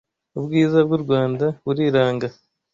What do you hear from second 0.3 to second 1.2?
Ubwiza bw’u